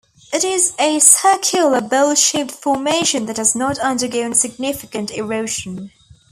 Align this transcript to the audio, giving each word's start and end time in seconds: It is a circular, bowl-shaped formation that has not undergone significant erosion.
It 0.33 0.43
is 0.43 0.73
a 0.79 0.97
circular, 0.97 1.79
bowl-shaped 1.79 2.49
formation 2.49 3.27
that 3.27 3.37
has 3.37 3.53
not 3.55 3.77
undergone 3.77 4.33
significant 4.33 5.11
erosion. 5.11 5.91